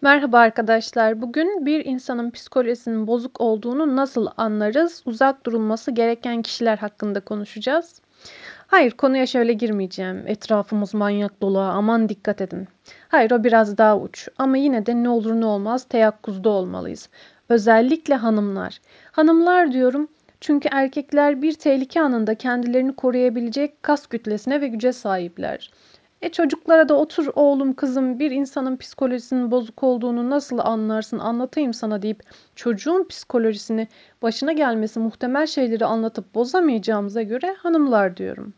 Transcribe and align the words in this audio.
Merhaba 0.00 0.38
arkadaşlar. 0.38 1.22
Bugün 1.22 1.66
bir 1.66 1.84
insanın 1.84 2.30
psikolojisinin 2.30 3.06
bozuk 3.06 3.40
olduğunu 3.40 3.96
nasıl 3.96 4.26
anlarız? 4.36 5.02
Uzak 5.06 5.46
durulması 5.46 5.90
gereken 5.90 6.42
kişiler 6.42 6.78
hakkında 6.78 7.20
konuşacağız. 7.20 8.00
Hayır, 8.66 8.90
konuya 8.90 9.26
şöyle 9.26 9.52
girmeyeceğim. 9.52 10.26
Etrafımız 10.26 10.94
manyak 10.94 11.42
dolu, 11.42 11.58
aman 11.58 12.08
dikkat 12.08 12.40
edin. 12.40 12.68
Hayır, 13.08 13.30
o 13.30 13.44
biraz 13.44 13.78
daha 13.78 13.98
uç. 13.98 14.28
Ama 14.38 14.56
yine 14.56 14.86
de 14.86 15.02
ne 15.02 15.08
olur 15.08 15.34
ne 15.40 15.46
olmaz 15.46 15.84
teyakkuzda 15.84 16.48
olmalıyız. 16.48 17.08
Özellikle 17.48 18.14
hanımlar. 18.14 18.80
Hanımlar 19.12 19.72
diyorum 19.72 20.08
çünkü 20.40 20.68
erkekler 20.72 21.42
bir 21.42 21.52
tehlike 21.52 22.00
anında 22.00 22.34
kendilerini 22.34 22.96
koruyabilecek 22.96 23.82
kas 23.82 24.06
kütlesine 24.06 24.60
ve 24.60 24.68
güce 24.68 24.92
sahipler. 24.92 25.70
E 26.22 26.28
çocuklara 26.28 26.88
da 26.88 26.94
otur 26.94 27.26
oğlum 27.34 27.72
kızım 27.72 28.18
bir 28.18 28.30
insanın 28.30 28.76
psikolojisinin 28.76 29.50
bozuk 29.50 29.82
olduğunu 29.82 30.30
nasıl 30.30 30.58
anlarsın 30.58 31.18
anlatayım 31.18 31.74
sana 31.74 32.02
deyip 32.02 32.22
çocuğun 32.56 33.04
psikolojisini 33.08 33.88
başına 34.22 34.52
gelmesi 34.52 35.00
muhtemel 35.00 35.46
şeyleri 35.46 35.84
anlatıp 35.84 36.34
bozamayacağımıza 36.34 37.22
göre 37.22 37.56
hanımlar 37.58 38.16
diyorum. 38.16 38.54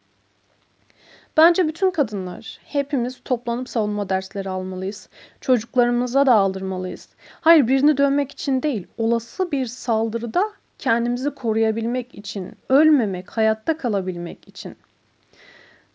Bence 1.36 1.68
bütün 1.68 1.90
kadınlar 1.90 2.58
hepimiz 2.64 3.20
toplanıp 3.24 3.68
savunma 3.68 4.08
dersleri 4.08 4.48
almalıyız. 4.48 5.08
Çocuklarımıza 5.40 6.26
da 6.26 6.34
aldırmalıyız. 6.34 7.08
Hayır 7.40 7.68
birini 7.68 7.96
dönmek 7.96 8.32
için 8.32 8.62
değil, 8.62 8.86
olası 8.98 9.52
bir 9.52 9.66
saldırıda 9.66 10.42
kendimizi 10.78 11.30
koruyabilmek 11.30 12.14
için, 12.14 12.52
ölmemek, 12.68 13.30
hayatta 13.30 13.76
kalabilmek 13.76 14.48
için. 14.48 14.76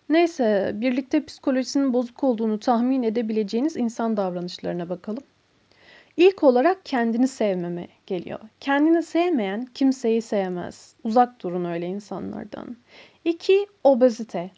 Neyse, 0.09 0.71
birlikte 0.75 1.25
psikolojisinin 1.25 1.93
bozuk 1.93 2.23
olduğunu 2.23 2.59
tahmin 2.59 3.03
edebileceğiniz 3.03 3.77
insan 3.77 4.17
davranışlarına 4.17 4.89
bakalım. 4.89 5.23
İlk 6.17 6.43
olarak 6.43 6.85
kendini 6.85 7.27
sevmeme 7.27 7.87
geliyor. 8.05 8.39
Kendini 8.59 9.03
sevmeyen 9.03 9.65
kimseyi 9.73 10.21
sevmez. 10.21 10.95
Uzak 11.03 11.43
durun 11.43 11.65
öyle 11.65 11.87
insanlardan. 11.87 12.77
İki, 13.25 13.67
obezite. 13.83 14.51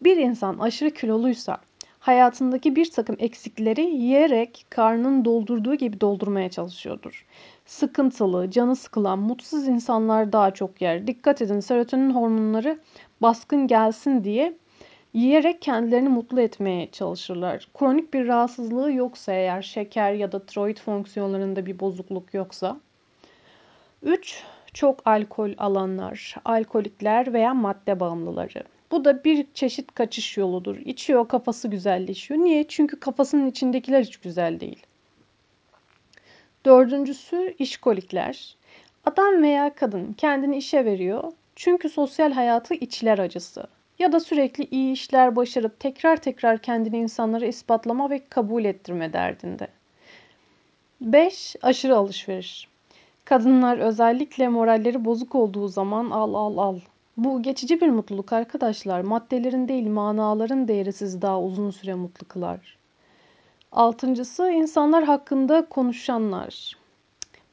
Bir 0.00 0.16
insan 0.16 0.58
aşırı 0.58 0.90
kiloluysa 0.90 1.58
hayatındaki 1.98 2.76
bir 2.76 2.90
takım 2.90 3.16
eksikleri 3.18 3.82
yiyerek 3.82 4.66
karnını 4.70 5.24
doldurduğu 5.24 5.74
gibi 5.74 6.00
doldurmaya 6.00 6.50
çalışıyordur. 6.50 7.26
Sıkıntılı, 7.66 8.50
canı 8.50 8.76
sıkılan, 8.76 9.18
mutsuz 9.18 9.68
insanlar 9.68 10.32
daha 10.32 10.50
çok 10.50 10.82
yer. 10.82 11.06
Dikkat 11.06 11.42
edin 11.42 11.60
serotonin 11.60 12.10
hormonları 12.10 12.78
baskın 13.22 13.66
gelsin 13.66 14.24
diye 14.24 14.54
yiyerek 15.14 15.62
kendilerini 15.62 16.08
mutlu 16.08 16.40
etmeye 16.40 16.90
çalışırlar. 16.90 17.68
Kronik 17.78 18.14
bir 18.14 18.26
rahatsızlığı 18.26 18.92
yoksa 18.92 19.32
eğer 19.32 19.62
şeker 19.62 20.12
ya 20.12 20.32
da 20.32 20.46
tiroid 20.46 20.78
fonksiyonlarında 20.78 21.66
bir 21.66 21.80
bozukluk 21.80 22.34
yoksa. 22.34 22.80
3. 24.02 24.42
Çok 24.74 25.06
alkol 25.06 25.50
alanlar, 25.58 26.36
alkolikler 26.44 27.32
veya 27.32 27.54
madde 27.54 28.00
bağımlıları. 28.00 28.64
Bu 28.90 29.04
da 29.04 29.24
bir 29.24 29.46
çeşit 29.54 29.94
kaçış 29.94 30.36
yoludur. 30.36 30.76
İçiyor 30.76 31.28
kafası 31.28 31.68
güzelleşiyor. 31.68 32.40
Niye? 32.40 32.68
Çünkü 32.68 33.00
kafasının 33.00 33.46
içindekiler 33.46 34.02
hiç 34.02 34.16
güzel 34.16 34.60
değil. 34.60 34.86
Dördüncüsü 36.64 37.54
işkolikler. 37.58 38.56
Adam 39.04 39.42
veya 39.42 39.74
kadın 39.74 40.12
kendini 40.12 40.56
işe 40.56 40.84
veriyor. 40.84 41.32
Çünkü 41.56 41.88
sosyal 41.88 42.32
hayatı 42.32 42.74
içler 42.74 43.18
acısı 43.18 43.66
ya 44.04 44.12
da 44.12 44.20
sürekli 44.20 44.64
iyi 44.64 44.92
işler 44.92 45.36
başarıp 45.36 45.80
tekrar 45.80 46.16
tekrar 46.16 46.58
kendini 46.58 46.98
insanlara 46.98 47.46
ispatlama 47.46 48.10
ve 48.10 48.28
kabul 48.28 48.64
ettirme 48.64 49.12
derdinde. 49.12 49.68
5. 51.00 51.56
Aşırı 51.62 51.96
alışveriş. 51.96 52.68
Kadınlar 53.24 53.78
özellikle 53.78 54.48
moralleri 54.48 55.04
bozuk 55.04 55.34
olduğu 55.34 55.68
zaman 55.68 56.10
al 56.10 56.34
al 56.34 56.56
al. 56.58 56.80
Bu 57.16 57.42
geçici 57.42 57.80
bir 57.80 57.88
mutluluk 57.88 58.32
arkadaşlar. 58.32 59.00
Maddelerin 59.00 59.68
değil 59.68 59.86
manaların 59.86 60.68
değeri 60.68 60.92
sizi 60.92 61.22
daha 61.22 61.42
uzun 61.42 61.70
süre 61.70 61.94
mutlu 61.94 62.28
kılar. 62.28 62.76
Altıncısı 63.72 64.50
insanlar 64.50 65.04
hakkında 65.04 65.64
konuşanlar. 65.64 66.76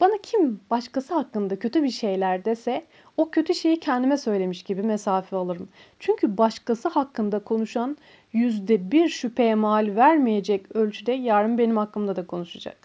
Bana 0.01 0.17
kim 0.23 0.59
başkası 0.69 1.13
hakkında 1.13 1.59
kötü 1.59 1.83
bir 1.83 1.89
şeyler 1.89 2.45
dese 2.45 2.85
o 3.17 3.29
kötü 3.31 3.55
şeyi 3.55 3.79
kendime 3.79 4.17
söylemiş 4.17 4.63
gibi 4.63 4.83
mesafe 4.83 5.35
alırım. 5.35 5.69
Çünkü 5.99 6.37
başkası 6.37 6.89
hakkında 6.89 7.39
konuşan 7.39 7.97
yüzde 8.33 8.91
bir 8.91 9.09
şüpheye 9.09 9.55
mal 9.55 9.95
vermeyecek 9.95 10.75
ölçüde 10.75 11.11
yarın 11.11 11.57
benim 11.57 11.77
hakkımda 11.77 12.15
da 12.15 12.27
konuşacak. 12.27 12.77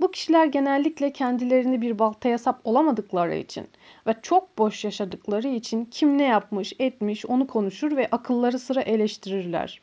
Bu 0.00 0.10
kişiler 0.10 0.46
genellikle 0.46 1.12
kendilerini 1.12 1.80
bir 1.80 1.98
baltaya 1.98 2.38
sap 2.38 2.60
olamadıkları 2.64 3.34
için 3.34 3.66
ve 4.06 4.14
çok 4.22 4.58
boş 4.58 4.84
yaşadıkları 4.84 5.48
için 5.48 5.84
kim 5.84 6.18
ne 6.18 6.24
yapmış 6.24 6.72
etmiş 6.78 7.26
onu 7.26 7.46
konuşur 7.46 7.96
ve 7.96 8.08
akılları 8.12 8.58
sıra 8.58 8.80
eleştirirler. 8.80 9.80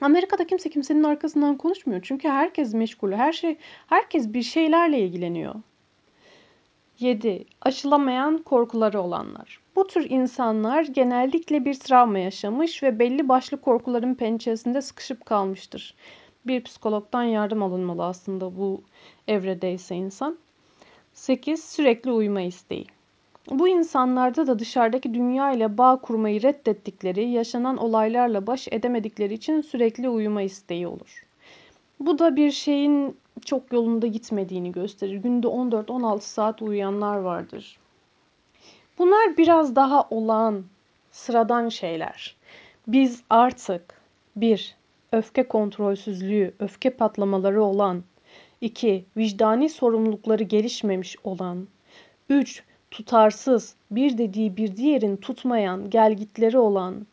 Amerika'da 0.00 0.46
kimse 0.46 0.70
kimsenin 0.70 1.02
arkasından 1.02 1.56
konuşmuyor. 1.56 2.00
Çünkü 2.02 2.28
herkes 2.28 2.74
meşgul. 2.74 3.12
Her 3.12 3.32
şey 3.32 3.56
herkes 3.86 4.32
bir 4.32 4.42
şeylerle 4.42 5.00
ilgileniyor. 5.00 5.54
7. 6.98 7.44
Aşılamayan 7.60 8.38
korkuları 8.38 9.00
olanlar. 9.00 9.60
Bu 9.76 9.86
tür 9.86 10.10
insanlar 10.10 10.82
genellikle 10.84 11.64
bir 11.64 11.74
travma 11.74 12.18
yaşamış 12.18 12.82
ve 12.82 12.98
belli 12.98 13.28
başlı 13.28 13.60
korkuların 13.60 14.14
pençesinde 14.14 14.82
sıkışıp 14.82 15.26
kalmıştır. 15.26 15.94
Bir 16.46 16.62
psikologdan 16.64 17.22
yardım 17.22 17.62
alınmalı 17.62 18.04
aslında 18.04 18.56
bu 18.56 18.82
evredeyse 19.28 19.94
insan. 19.94 20.38
8. 21.12 21.64
Sürekli 21.64 22.10
uyuma 22.10 22.40
isteği. 22.40 22.86
Bu 23.50 23.68
insanlarda 23.68 24.46
da 24.46 24.58
dışarıdaki 24.58 25.14
dünya 25.14 25.52
ile 25.52 25.78
bağ 25.78 26.00
kurmayı 26.00 26.42
reddettikleri, 26.42 27.28
yaşanan 27.28 27.76
olaylarla 27.76 28.46
baş 28.46 28.68
edemedikleri 28.70 29.34
için 29.34 29.60
sürekli 29.60 30.08
uyuma 30.08 30.42
isteği 30.42 30.86
olur. 30.86 31.26
Bu 32.06 32.18
da 32.18 32.36
bir 32.36 32.50
şeyin 32.50 33.16
çok 33.44 33.72
yolunda 33.72 34.06
gitmediğini 34.06 34.72
gösterir. 34.72 35.16
Günde 35.16 35.46
14-16 35.46 36.20
saat 36.20 36.62
uyuyanlar 36.62 37.16
vardır. 37.16 37.78
Bunlar 38.98 39.36
biraz 39.36 39.76
daha 39.76 40.06
olağan, 40.10 40.64
sıradan 41.10 41.68
şeyler. 41.68 42.36
Biz 42.86 43.22
artık 43.30 44.00
bir 44.36 44.76
öfke 45.12 45.48
kontrolsüzlüğü, 45.48 46.54
öfke 46.58 46.90
patlamaları 46.90 47.62
olan, 47.62 48.02
2. 48.60 49.04
vicdani 49.16 49.68
sorumlulukları 49.68 50.42
gelişmemiş 50.42 51.16
olan, 51.24 51.68
3. 52.28 52.62
tutarsız, 52.90 53.74
bir 53.90 54.18
dediği 54.18 54.56
bir 54.56 54.76
diğerin 54.76 55.16
tutmayan, 55.16 55.90
gelgitleri 55.90 56.58
olan, 56.58 57.06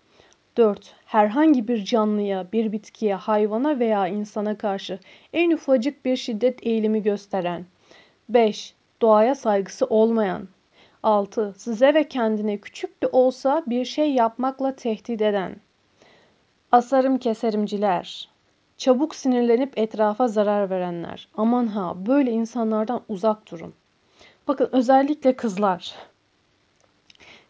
4. 0.60 0.96
Herhangi 1.06 1.68
bir 1.68 1.86
canlıya, 1.86 2.48
bir 2.54 2.72
bitkiye, 2.72 3.16
hayvana 3.16 3.80
veya 3.80 4.08
insana 4.08 4.58
karşı 4.58 5.00
en 5.34 5.52
ufacık 5.52 6.06
bir 6.06 6.16
şiddet 6.16 6.68
eğilimi 6.68 7.04
gösteren. 7.04 7.66
5. 8.30 8.74
Doğaya 9.02 9.36
saygısı 9.36 9.86
olmayan. 9.86 10.48
6. 11.04 11.54
Size 11.58 11.94
ve 11.94 12.08
kendine 12.08 12.58
küçük 12.58 13.04
de 13.04 13.08
olsa 13.08 13.64
bir 13.68 13.86
şey 13.86 14.14
yapmakla 14.14 14.76
tehdit 14.76 15.22
eden. 15.22 15.56
Asarım 16.72 17.18
keserimciler. 17.18 18.30
Çabuk 18.78 19.16
sinirlenip 19.16 19.78
etrafa 19.78 20.28
zarar 20.28 20.70
verenler. 20.70 21.28
Aman 21.38 21.68
ha 21.68 21.94
böyle 22.06 22.32
insanlardan 22.32 23.02
uzak 23.10 23.52
durun. 23.52 23.74
Bakın 24.48 24.70
özellikle 24.72 25.36
kızlar. 25.36 25.96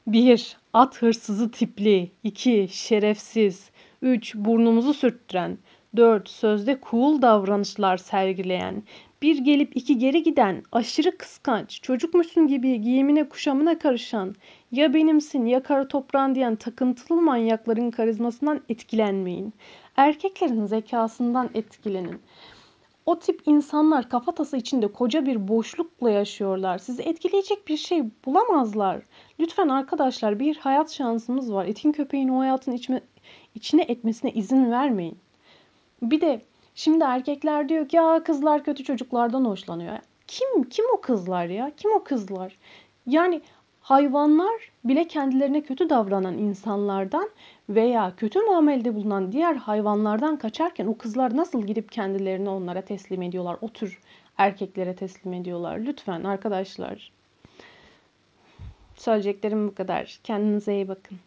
1. 0.08 0.59
At 0.74 1.02
hırsızı 1.02 1.52
tipli. 1.52 2.12
2. 2.24 2.68
Şerefsiz. 2.72 3.70
3. 4.02 4.36
Burnumuzu 4.36 4.94
sürttüren. 4.94 5.58
4. 5.96 6.30
Sözde 6.30 6.80
cool 6.92 7.22
davranışlar 7.22 7.98
sergileyen. 7.98 8.84
Bir 9.22 9.38
gelip 9.38 9.78
iki 9.78 9.98
geri 9.98 10.24
giden, 10.24 10.64
aşırı 10.72 11.18
kıskanç, 11.18 11.82
çocukmuşsun 11.82 12.48
gibi 12.48 12.82
giyimine 12.82 13.30
kuşamına 13.30 13.80
karışan, 13.80 14.36
ya 14.72 14.94
benimsin 14.94 15.46
ya 15.46 15.64
kara 15.64 15.88
toprağın 15.88 16.36
diyen 16.36 16.56
takıntılı 16.56 17.22
manyakların 17.22 17.92
karizmasından 17.92 18.62
etkilenmeyin. 18.70 19.54
Erkeklerin 19.96 20.66
zekasından 20.66 21.50
etkilenin. 21.54 22.22
O 23.10 23.20
tip 23.20 23.42
insanlar 23.46 24.10
kafatası 24.10 24.58
içinde 24.58 24.88
koca 24.88 25.26
bir 25.26 25.48
boşlukla 25.48 26.10
yaşıyorlar. 26.10 26.78
Sizi 26.78 27.02
etkileyecek 27.02 27.68
bir 27.68 27.78
şey 27.78 28.04
bulamazlar. 28.26 29.02
Lütfen 29.40 29.68
arkadaşlar 29.68 30.40
bir 30.40 30.56
hayat 30.56 30.92
şansımız 30.92 31.54
var. 31.54 31.66
Etin 31.66 31.92
köpeğin 31.92 32.28
o 32.28 32.40
hayatın 32.40 32.72
içme, 32.72 33.02
içine 33.56 33.82
etmesine 33.82 34.32
izin 34.32 34.72
vermeyin. 34.72 35.18
Bir 36.02 36.22
de 36.22 36.42
şimdi 36.76 37.04
erkekler 37.04 37.70
diyor 37.70 37.88
ki 37.88 37.96
ya 37.96 38.24
kızlar 38.24 38.64
kötü 38.64 38.84
çocuklardan 38.84 39.46
hoşlanıyor. 39.46 39.98
Kim 40.28 40.64
kim 40.64 40.86
o 40.94 41.02
kızlar 41.02 41.46
ya? 41.46 41.72
Kim 41.78 41.92
o 41.92 42.04
kızlar? 42.04 42.58
Yani 43.08 43.42
hayvanlar 43.90 44.72
bile 44.84 45.08
kendilerine 45.08 45.62
kötü 45.62 45.90
davranan 45.90 46.38
insanlardan 46.38 47.30
veya 47.70 48.14
kötü 48.18 48.40
muamelede 48.40 48.96
bulunan 48.96 49.32
diğer 49.32 49.56
hayvanlardan 49.56 50.38
kaçarken 50.38 50.88
o 50.88 50.98
kızlar 50.98 51.38
nasıl 51.38 51.64
gidip 51.64 51.92
kendilerini 51.92 52.50
onlara 52.50 52.82
teslim 52.82 53.22
ediyorlar? 53.22 53.58
O 53.62 53.70
tür 53.70 54.00
erkeklere 54.38 54.96
teslim 54.96 55.34
ediyorlar. 55.34 55.78
Lütfen 55.78 56.24
arkadaşlar. 56.24 57.12
Söyleyeceklerim 58.96 59.68
bu 59.68 59.76
kadar. 59.76 60.20
Kendinize 60.24 60.74
iyi 60.74 60.88
bakın. 60.88 61.18